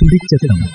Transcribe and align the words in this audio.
പിടിച്ചതിനാണ് 0.00 0.66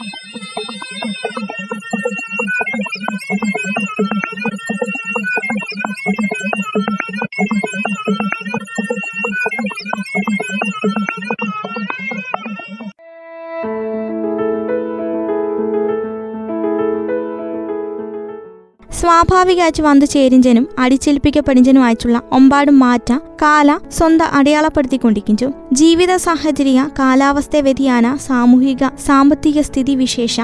സ്വാഭാവികമായിട്ട് 19.14 19.82
വന്നു 19.82 20.06
ചേരിഞ്ചനും 20.06 20.70
അടിച്ചേൽപ്പിക്കപ്പെടിഞ്ചനുമായിട്ടുള്ള 20.80 22.22
ഒമ്പാടും 22.32 22.80
മാറ്റ 22.80 23.10
കാല 23.42 23.76
സ്വന്തം 23.92 24.30
അടയാളപ്പെടുത്തിക്കൊണ്ടിരിക്കും. 24.34 25.54
ജീവിത 25.74 26.16
സാഹചര്യ 26.16 26.89
കാലാവസ്ഥ 27.00 27.58
വ്യതിയാന 27.58 28.16
സാമൂഹിക 28.16 28.88
സാമ്പത്തിക 29.06 29.62
സ്ഥിതി 29.62 29.96
വിശേഷ 29.96 30.38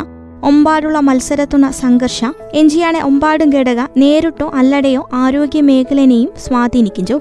ഒമ്പാടുള്ള 0.44 1.00
മത്സരത്തുണ 1.00 1.70
സംഘർഷ 1.70 2.20
എഞ്ചിയാണെ 2.54 3.02
ഒമ്പാടും 3.02 3.50
ഘടക 3.50 3.88
നേരിട്ടോ 3.98 4.52
അല്ലടയോ 4.56 5.10
ആരോഗ്യ 5.14 5.62
മേഖലനെയും 5.62 6.32
സ്വാധീനിക്കും. 6.46 7.20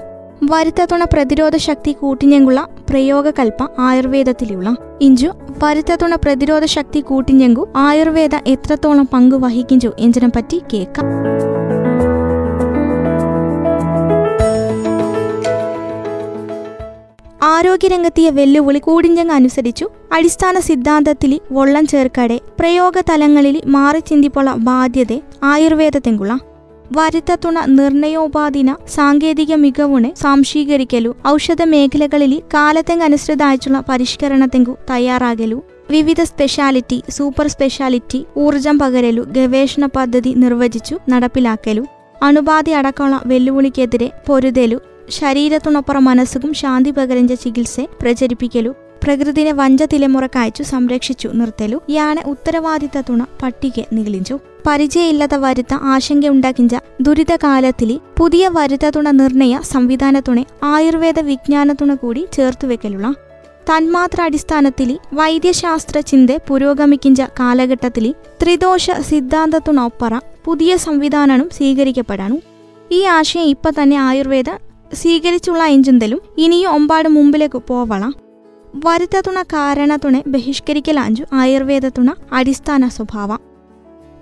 വരുത്തത്തുണ 0.51 1.03
പ്രതിരോധ 1.03 1.55
ശക്തി 1.57 1.91
കൂട്ടിഞ്ഞെങ്കുള്ള 1.91 2.67
പ്രയോഗകൽപ്പ 2.89 3.67
ആയുർവേദത്തിലുള്ള. 3.79 4.75
ഇഞ്ചു 5.01 5.31
വരുത്തത്തുണ 5.63 6.15
പ്രതിരോധ 6.15 6.65
ശക്തി 6.65 6.99
കൂട്ടിഞ്ഞെങ്കു 6.99 7.67
ആയുർവേദ 7.75 8.35
എത്രത്തോളം 8.47 9.07
പങ്കു 9.13 9.35
വഹിക്കിഞ്ചു 9.35 9.91
എഞ്ചിനെ 9.99 10.27
പറ്റി 10.27 10.61
കേൾക്കാം. 10.73 11.05
ആരോഗ്യരംഗത്തിയ 17.43 18.29
വെല്ലുവിളി 18.29 18.79
കൂടിഞ്ചങ്ങ് 18.79 19.33
അനുസരിച്ചു 19.33 19.89
അടിസ്ഥാന 20.13 20.59
സിദ്ധാന്തത്തിൽ 20.59 21.39
വള്ളം 21.51 21.87
ചേർക്കാടെ 21.87 22.39
പ്രയോഗ 22.59 22.99
തലങ്ങളിൽ 22.99 23.61
മാറി 23.65 23.99
ചിന്തിപ്പുള്ള 23.99 24.53
ബാധ്യത 24.57 25.19
ആയുർവേദത്തെങ്കുള്ള 25.43 26.39
വരുത്തത്തുണ 26.91 27.59
നിർണയോപാധീന 27.65 28.75
സാങ്കേതിക 28.87 29.55
മികവുണ് 29.55 30.19
സാംശീകരിക്കലു. 30.19 31.15
ഔഷധ 31.27 31.61
മേഖലകളിൽ 31.63 32.41
കാലത്തെങ്കനുസൃതമായിട്ടുള്ള 32.53 33.83
പരിഷ്കരണത്തെങ്കു 33.89 34.77
തയ്യാറാകലു. 34.89 35.61
വിവിധ 35.89 36.23
സ്പെഷ്യാലിറ്റി 36.23 37.03
സൂപ്പർ 37.09 37.47
സ്പെഷ്യാലിറ്റി 37.47 38.25
ഊർജം 38.37 38.79
പകരലു 38.79 39.21
ഗവേഷണ 39.21 39.85
പദ്ധതി 39.85 40.33
നിർവചിച്ചു 40.37 40.99
നടപ്പിലാക്കലു. 41.09 41.85
അണുബാധ 42.23 42.69
അടക്കമുള്ള 42.69 43.21
വെല്ലുവിളിക്കെതിരെ 43.25 44.11
പൊരുതലു. 44.27 44.79
ശരീരത്തിനൊപ്പുറം 45.09 46.05
മനസ്സുകും 46.05 46.53
ശാന്തി 46.53 46.91
പകരഞ്ച 46.91 47.33
ചികിത്സ 47.33 47.79
പ്രചരിപ്പിക്കലു. 48.01 48.75
പ്രകൃതിനെ 49.03 49.51
വഞ്ച 49.51 49.83
തിലമുറക്കയച്ചു 49.83 50.63
സംരക്ഷിച്ചു 50.63 51.27
നിർത്തലു. 51.27 51.81
യാണെ 51.89 52.21
ഉത്തരവാദിത്തത്തുണ 52.25 53.25
പട്ടിക 53.41 53.83
നിഗളിഞ്ചു. 53.93 54.39
പരിചയമില്ലാത്ത 54.67 55.35
വരുത്ത 55.35 55.73
ആശങ്കയുണ്ടാക്കിഞ്ച 55.73 56.75
ദുരിതകാലത്തിലെ 57.01 57.99
പുതിയ 58.17 58.47
വരുത്തതുണ 58.47 59.11
നിർണയ 59.11 59.59
സംവിധാനത്തുണെ 59.63 60.45
ആയുർവേദ 60.63 61.19
വിജ്ഞാന 61.19 61.73
തുണ 61.73 61.95
കൂടി 61.95 62.27
ചേർത്തുവെക്കലുള്ള 62.33 63.13
തന്മാത്ര 63.69 64.21
അടിസ്ഥാനത്തിലെ 64.21 64.97
വൈദ്യശാസ്ത്ര 65.13 65.99
ചിന്ത 65.99 66.29
പുരോഗമിക്കിഞ്ച 66.47 67.21
കാലഘട്ടത്തിലെ 67.39 68.13
ത്രിദോഷ 68.43 68.91
സിദ്ധാന്തത്തിനൊപ്പറ 68.91 70.19
പുതിയ 70.45 70.77
സംവിധാനം 70.77 71.49
സ്വീകരിക്കപ്പെടാനു. 71.57 72.37
ഈ 72.91 73.03
ആശയം 73.03 73.43
ഇപ്പൊ 73.43 73.69
തന്നെ 73.69 73.95
ആയുർവേദ 73.95 74.49
സ്വീകരിച്ചുള്ള 74.93 75.63
എഞ്ചിന്തലും 75.63 76.21
ഇനിയും 76.37 76.71
ഒമ്പാട് 76.71 77.09
മുമ്പിലേക്ക് 77.09 77.61
പോവള. 77.67 78.03
വരുത്തതുണ 78.75 79.41
കാരണത്തുണെ 79.41 80.23
ബഹിഷ്കരിക്കലാഞ്ചു 80.27 81.23
ആയുർവേദത്തുണ 81.33 82.13
അടിസ്ഥാന 82.31 82.87
സ്വഭാവം. 82.87 83.39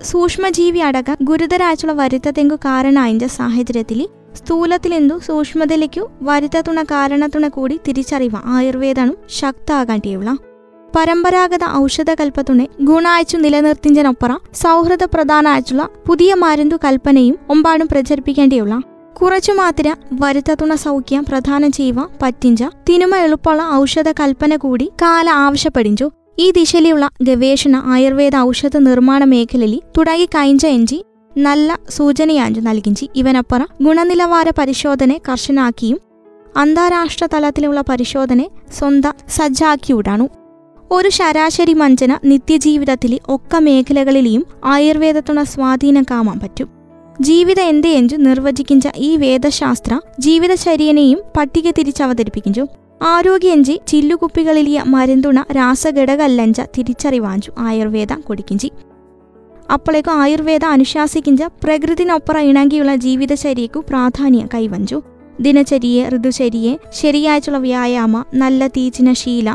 സൂക്ഷ്മജീവി 0.01 0.79
അടക്കം 0.79 1.15
ഗുരുതരായിട്ടുള്ള 1.21 1.93
വരുത്തത്തെങ്കു 1.93 2.55
കാരണായിഞ്ച 2.55 3.25
സാഹചര്യത്തിൽ 3.25 4.07
സ്ഥൂലത്തിലെന്തു 4.35 5.19
സൂക്ഷ്മതയിലേക്കു 5.25 6.09
വരുത്തത്തുണ 6.21 6.83
കാരണത്തുണ 6.83 7.47
കൂടി 7.47 7.79
തിരിച്ചറിവ 7.87 8.31
ആയുർവേദനും 8.45 9.17
ശക്താകാണ്ടിയുള്ള. 9.29 10.37
പരമ്പരാഗത 10.95 11.63
ഔഷധകൽപ്പത്തുണെ 11.71 12.67
ഗുണായച്ചു 12.81 13.37
നിലനിർത്തിഞ്ചനൊപ്പറ 13.37 14.31
സൗഹൃദ 14.53 15.03
പ്രധാനമായിട്ടുള്ള 15.03 15.89
പുതിയ 16.07 16.33
മരുന്നു 16.33 16.75
കൽപ്പനയും 16.75 17.37
ഒമ്പാടും 17.49 17.87
പ്രചരിപ്പിക്കേണ്ടിയുള്ള. 17.87 18.96
കുറച്ചു 19.21 19.51
മാത്ര 19.51 19.95
വരുത്തത്തുണ 20.11 20.75
സൗഖ്യം 20.75 21.25
പ്രധാനം 21.29 21.71
ചെയ്യുക 21.71 22.09
പറ്റിഞ്ച. 22.21 22.63
തിനുമ 22.63 23.15
എളുപ്പമുള്ള 23.15 23.63
ഔഷധ 23.73 24.11
കൽപ്പന 24.11 24.55
കൂടി 24.55 24.91
കാല 25.01 25.29
ആവശ്യപ്പെടിഞ്ചു. 25.29 26.11
ഈ 26.39 26.51
ദിശയിലുള്ള 26.51 27.09
ഗവേഷണ 27.23 27.81
ആയുർവേദ 27.85 28.35
ഔഷധ 28.35 28.77
നിർമ്മാണ 28.77 29.23
മേഖലയിൽ 29.23 29.81
തുടങ്ങി 29.97 30.25
കൈഞ്ച 30.25 30.65
എഞ്ചി 30.65 31.03
നല്ല 31.37 31.79
സൂചനയാഞ്ചു 31.89 32.61
നൽകിഞ്ചി. 32.61 33.09
ഇവനപ്പുറ 33.15 33.59
ഗുണനിലവാര 33.83 34.49
പരിശോധന 34.49 35.11
കർശനാക്കിയും 35.29 35.99
അന്താരാഷ്ട്ര 36.57 37.25
തലത്തിലുള്ള 37.25 37.81
പരിശോധന 37.81 38.45
സ്വന്തം 38.73 39.13
സജ്ജാക്കിയുടാണു. 39.29 40.29
ഒരു 40.91 41.09
ശരാശരി 41.09 41.73
മഞ്ചന 41.73 42.19
നിത്യജീവിതത്തിലെ 42.25 43.19
ഒക്ക 43.29 43.55
മേഖലകളിലെയും 43.55 44.45
ആയുർവേദത്തുണ 44.65 45.43
സ്വാധീനം 45.43 46.03
കാമാൻ 46.03 46.39
പറ്റും. 46.39 46.76
ജീവിത 47.21 47.59
എന്തേ 47.59 47.89
എഞ്ചു 47.89 48.15
നിർവചിക്കിഞ്ച 48.15 48.87
ഈ 48.97 49.17
വേദശാസ്ത്ര 49.17 49.99
ജീവിതചര്യനെയും 50.19 51.19
പട്ടിക 51.37 51.71
തിരിച്ചവതരിപ്പിക്കിഞ്ചു 51.71 52.67
ആരോഗ്യഞ്ചി 53.01 53.79
ചില്ലുകുപ്പികളിലിയ 53.87 54.83
മരുന്തുണ 54.85 55.41
രാസഘടകല്ലഞ്ച 55.51 56.61
തിരിച്ചറിവാഞ്ചു 56.61 57.51
ആയുർവേദ 57.59 58.13
കൊടുക്കിഞ്ചി. 58.13 58.71
അപ്പോളേക്കും 59.73 60.13
ആയുർവേദ 60.13 60.65
അനുശാസിക്കിഞ്ച 60.65 61.43
പ്രകൃതിനൊപ്പറ 61.43 62.37
ഇണങ്ങിയുള്ള 62.37 62.95
ജീവിതചര്യക്കു 62.95 63.83
പ്രാധാന്യം 63.89 64.49
കൈവഞ്ചു. 64.53 65.01
ദിനചര്യയെ 65.41 66.09
ഋതുചര്യയെ 66.09 66.77
ശരിയായിട്ടുള്ള 66.93 67.57
വ്യായാമ 67.57 68.23
നല്ല 68.33 68.67
തീച്ചിന 68.67 69.13
ശീല 69.13 69.49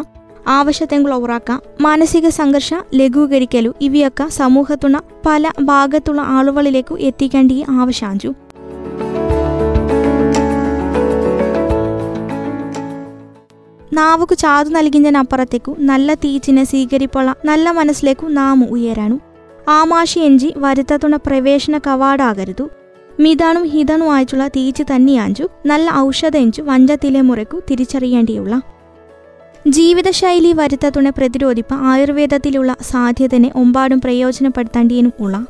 ആവശ്യത്തെങ്കുള്ള 0.47 1.16
ഉറാക്കാം. 1.16 1.62
മാനസിക 1.80 2.28
സംഘർഷ 2.28 2.75
ലഘൂകരിക്കലു 2.94 3.75
ഇവയൊക്കെ 3.80 4.28
സമൂഹത്തുള്ള 4.28 5.00
പല 5.26 5.50
ഭാഗത്തുള്ള 5.60 6.20
ആളുകളിലേക്കു 6.20 6.94
എത്തിക്കേണ്ടി 6.98 7.64
ആവശ്യാഞ്ചു 7.70 8.34
നാവുకు 13.92 14.34
ചാതു 14.34 14.69
നൽകിഞ്ഞനപ്പുറത്തേക്കു 14.69 15.76
നല്ല 15.78 16.14
തീച്ചിനെ 16.14 16.64
സ്വീകരിപ്പുള്ള 16.64 17.34
നല്ല 17.44 17.70
മനസ്സിലേക്കു 17.70 18.26
നാമു 18.26 18.66
ഉയരാണു 18.66 19.20
ആമാശി 19.69 20.20
എഞ്ചി 20.20 20.54
വരുത്തത്തുണ 20.56 21.16
പ്രവേശന 21.16 21.78
കവാടാകരുതു. 21.78 22.69
മിതാണും 23.20 23.62
ഹിതണുമായിട്ടുള്ള 23.62 24.48
തീച്ച് 24.48 24.82
തന്നെയാഞ്ചു 24.82 25.48
നല്ല 25.66 25.91
ഔഷധ 25.94 26.36
എഞ്ചു 26.36 26.62
വഞ്ചത്തിലെ 26.62 27.20
മുറയ്ക്കു 27.20 27.62
തിരിച്ചറിയേണ്ടിയുള്ള 27.70 28.62
ജീവിതശൈലി 29.68 30.52
വരുത്തതുണ 30.52 31.08
പ്രതിരോധിപ്പ് 31.08 31.74
ആയുർവേദത്തിലുള്ള 31.74 32.76
സാധ്യതനെ 32.80 33.52
ഒമ്പാടും 33.54 34.00
പ്രയോജനപ്പെടുത്തേണ്ടിയും 34.00 35.12
ഉള്ള 35.20 35.46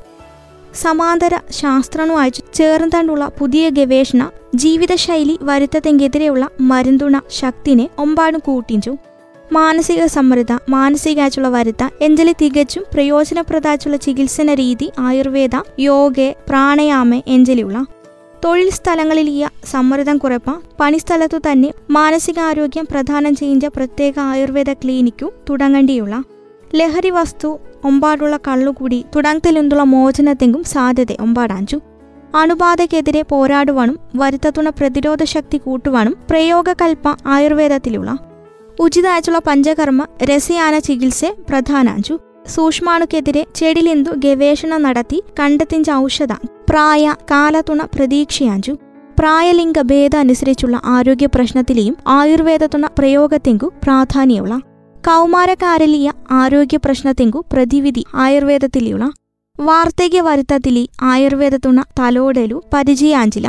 സമാന്തര 0.75 1.39
ശാസ്ത്രവുമായി 1.51 2.31
ചേർന്നുകൊണ്ടുള്ള 2.55 3.31
പുതിയ 3.39 3.69
ഗവേഷണ 3.69 4.31
ജീവിതശൈലി 4.55 5.39
വരുത്തത്തെങ്കെതിരെയുള്ള 5.43 6.49
മരുന്തുണ 6.61 7.21
ശക്തിനെ 7.29 7.89
ഒമ്പാടും 7.99 8.41
കൂട്ടിഞ്ചു. 8.45 8.97
മാനസിക 9.53 10.05
സമ്മർദ്ദ 10.07 10.53
മാനസികമായിട്ടുള്ള 10.69 11.49
വരുത്ത 11.49 11.89
എഞ്ചലി 12.01 12.33
തികച്ചും 12.43 12.85
പ്രയോജനപ്രദമായിട്ടുള്ള 12.93 13.97
ചികിത്സന 13.97 14.55
രീതി 14.55 14.93
ആയുർവേദ 14.99 15.51
യോഗ 15.79 16.35
പ്രാണയാമ 16.49 17.23
എഞ്ചലിയുള്ള 17.27 17.85
തൊഴിൽ 18.43 18.71
സ്ഥലങ്ങളിൽ 18.71 19.31
ഈ 19.31 19.41
സമ്മർദ്ദം 19.65 20.19
കുറപ്പ 20.19 20.51
പണിസ്ഥലത്തു 20.81 21.39
തന്നെ 21.47 21.71
മാനസികാരോഗ്യം 21.91 22.87
പ്രദാനം 22.91 23.35
ചെയ്ത 23.35 23.67
പ്രത്യേക 23.77 24.15
ആയുർവേദ 24.19 24.71
ക്ലിനിക്കു 24.73 25.33
തുടങ്ങേണ്ടിയുള്ള 25.51 26.15
ലഹരി 26.75 27.11
വസ്തു 27.11 27.49
ഒമ്പാടുള്ള 27.85 28.37
കള്ളുകൂടി 28.49 29.05
തുടങ്ങത്തിലുള്ള 29.17 29.85
മോചനത്തെങ്കും 29.85 30.65
സാധ്യത 30.65 31.13
ഒമ്പാടാഞ്ചു 31.21 31.79
അണുബാധയ്ക്കെതിരെ 32.35 33.23
പോരാടുവാനും 33.23 33.97
വരുത്തത്തുണ 34.15 34.69
പ്രതിരോധ 34.69 35.23
ശക്തി 35.25 35.59
കൂട്ടുവാനും 35.59 36.15
പ്രയോഗകൽപ്പ 36.31 37.09
ആയുർവേദത്തിലുള്ള 37.27 38.11
ഉചിതമായിട്ടുള്ള 38.81 39.39
പഞ്ചകർമ്മ 39.47 40.03
രസയാന 40.23 40.79
ചികിത്സ 40.79 41.25
പ്രധാനാഞ്ചു 41.49 42.15
സൂക്ഷ്മാണുക്കെതിരെ 42.47 43.47
ചെടിലിന്തു 43.55 44.11
ഗവേഷണം 44.11 44.83
നടത്തി 44.83 45.23
കണ്ടെത്തിഞ്ച 45.41 45.91
ഔഷധ. 45.91 46.33
പ്രായ 46.71 47.15
കാലത്തുണ 47.31 47.83
പ്രതീക്ഷയാഞ്ചു. 47.83 48.73
പ്രായലിംഗ 49.19 49.81
ഭേദ 49.83 50.17
അനുസരിച്ചുള്ള 50.17 50.81
ആരോഗ്യ 50.85 51.27
പ്രശ്നത്തിലെയും 51.27 51.97
ആയുർവേദത്തുണ 52.09 52.87
പ്രയോഗത്തെങ്കു 52.99 53.73
പ്രാധാന്യമുള്ള 53.83 54.61
കൗമാരക്കാരലിയ 55.07 56.13
ആരോഗ്യ 56.31 56.77
പ്രശ്നത്തെങ്കു 56.77 57.45
പ്രതിവിധി 57.53 58.05
ആയുർവേദത്തിലുള്ള 58.15 59.11
വാർദ്ധക്യ 59.61 60.21
വരുത്തത്തിലി 60.21 60.89
ആയുർവേദത്തുണ 61.03 61.83
തലോടലു 62.01 62.63
പരിചയാഞ്ചില. 62.75 63.49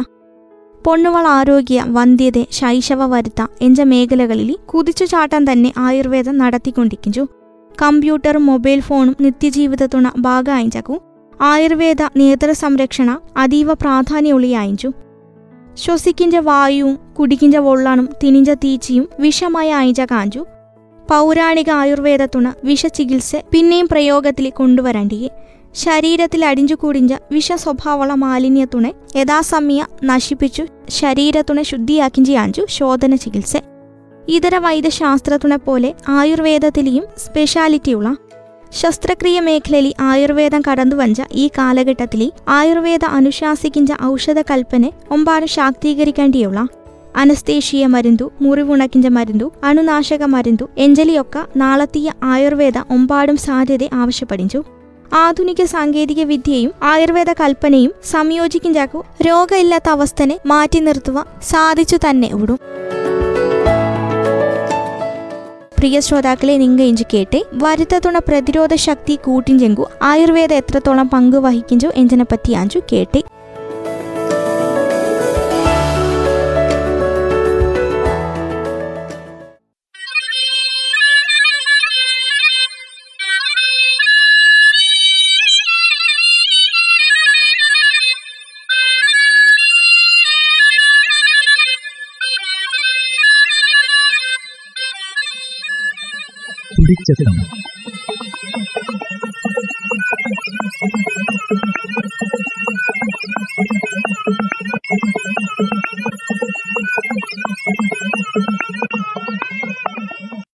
പൊണ്ണുവൾ 0.85 1.27
ആരോഗ്യ 1.27 1.85
വന്ധ്യത 1.87 2.43
ശൈശവ 2.51 3.05
വരുത്ത 3.05 3.45
എഞ്ച 3.61 3.81
മേഖലകളിൽ 3.81 4.57
കുതിച്ചുചാട്ടം 4.65 5.51
തന്നെ 5.51 5.73
ആയുർവേദം 5.77 6.37
നടത്തിക്കൊണ്ടിരിക്കുന്നു 6.37 7.42
കമ്പ്യൂട്ടറും 7.81 8.45
മൊബൈൽ 8.45 8.79
ഫോണും 8.79 9.15
നിത്യജീവിതത്തുണ 9.21 10.07
അയഞ്ചകു 10.49 11.01
ആയുർവേദ 11.41 12.01
നേത്ര 12.15 12.51
സംരക്ഷണ 12.51 13.19
അതീവ 13.37 13.73
പ്രാധാന്യമുള്ളി 13.73 14.51
അയഞ്ചു 14.51 14.93
ശ്വസിക്കിഞ്ച 15.77 16.35
വായുവും 16.35 16.97
കുടിക്കിഞ്ച 17.19 17.57
വെള്ളാണും 17.57 18.09
തിനിഞ്ച 18.23 18.49
തീച്ചിയും 18.49 19.09
വിഷമായ 19.19 19.69
അയച്ച 19.71 20.01
കാഞ്ചു 20.01 20.45
പൗരാണിക 21.09 21.69
ആയുർവേദത്തുണ 21.71 22.53
വിഷചികിത്സ 22.63 23.35
പിന്നെയും 23.51 23.87
പ്രയോഗത്തിൽ 23.91 24.49
കൊണ്ടുവരണ്ടിയെ. 24.49 25.29
ശരീരത്തിൽ 25.75 26.45
അടിഞ്ചുകൂടിഞ്ച 26.45 27.13
വിഷ 27.31 27.51
സ്വഭാവമുള്ള 27.53 28.13
മാലിന്യത്തുണെ 28.13 28.93
യഥാസമയ 29.15 29.83
നശിപ്പിച്ചു 30.03 30.63
ശരീരത്തുണെ 30.89 31.63
ശുദ്ധിയാക്കിഞ്ചി 31.63 32.33
ആഞ്ചു 32.33 32.65
ശോധന 32.69 33.15
ചികിത്സ. 33.15 33.55
ഇതര 34.27 34.57
വൈദ്യശാസ്ത്രത്തിനെ 34.57 35.57
പോലെ 35.57 35.95
ആയുർവേദത്തിലെയും 36.09 37.05
സ്പെഷ്യാലിറ്റിയുള്ള 37.17 38.09
ശസ്ത്രക്രിയ 38.71 39.39
മേഖലയിൽ 39.39 39.93
ആയുർവേദം 40.01 40.61
കടന്നുവഞ്ച 40.61 41.21
ഈ 41.31 41.49
കാലഘട്ടത്തിലെ 41.57 42.27
ആയുർവേദ 42.49 43.05
അനുശാസിക്കുന്ന 43.05 43.97
ഔഷധ 44.03 44.39
കൽപ്പന 44.51 44.85
ഒമ്പാട് 45.11 45.45
ശാക്തീകരിക്കേണ്ടിയുള്ള 45.45 46.61
അനസ്തേഷ്യ 47.15 47.85
മരുന്നു 47.85 48.31
മുറിവുണക്കിഞ്ച 48.41 49.07
മരുന്നു 49.07 49.51
അണുനാശക 49.63 50.23
മരുന്നു 50.25 50.67
എഞ്ചലിയൊക്കെ 50.77 51.43
നാളത്തീയ 51.57 52.11
ആയുർവേദ 52.23 52.77
ഒമ്പാടും 52.89 53.37
സാധ്യത 53.37 53.83
ആവശ്യപ്പെടിച്ചു 53.93 54.63
ആധുനിക 55.15 55.63
സാങ്കേതിക 55.63 56.21
വിദ്യയും 56.23 56.71
ആയുർവേദ 56.83 57.31
കൽപ്പനയും 57.31 57.91
സംയോജിക്കിഞ്ചാക്കു 58.11 59.03
രോഗമില്ലാത്ത 59.27 59.89
അവസ്ഥനെ 59.89 60.39
മാറ്റി 60.45 60.79
നിർത്തുക 60.79 61.25
സാധിച്ചു 61.41 61.99
തന്നെ 62.05 62.29
ഉടും 62.33 62.59
പ്രിയ 65.83 65.99
ശ്രോതാക്കളെ 65.99 66.53
നിങ്ങൾ 66.57 66.81
എഞ്ചു 66.81 67.05
കേട്ടെ 67.09 67.39
വരുത്തതുണ 67.63 68.17
പ്രതിരോധ 68.19 68.73
ശക്തി 68.83 69.15
കൂട്ടിഞ്ചെങ്കു 69.23 69.85
ആയുർവേദ 70.01 70.51
എത്രത്തോളം 70.53 71.07
പങ്ക് 71.07 71.35
വഹിക്കിഞ്ചു 71.37 71.87
എഞ്ചിനെ 71.95 72.25
പറ്റി 72.31 72.51
അഞ്ചു 72.53 72.79
കേട്ടെ 72.91 73.21
തുടിച്ചെത്തണം 96.83 97.37